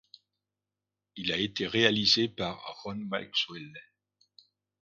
Il 1.15 1.31
a 1.31 1.37
été 1.37 1.67
réalisé 1.67 2.27
par 2.27 2.57
Ron 2.83 2.95
Maxwell. 3.07 3.71